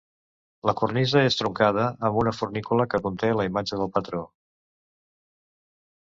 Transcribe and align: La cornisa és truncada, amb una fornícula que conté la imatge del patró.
La 0.67 0.73
cornisa 0.77 1.19
és 1.31 1.35
truncada, 1.41 1.83
amb 2.09 2.17
una 2.21 2.33
fornícula 2.37 2.87
que 2.93 3.01
conté 3.03 3.29
la 3.41 3.45
imatge 3.51 3.79
del 3.83 3.91
patró. 3.99 4.23